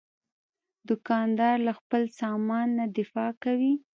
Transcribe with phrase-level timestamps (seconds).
[0.87, 3.73] دوکاندار له خپل سامان نه دفاع کوي.